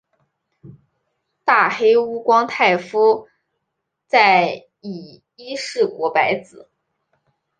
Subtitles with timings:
[1.45, 3.27] 大黑屋光太夫
[4.07, 6.71] 在以伊势国白子。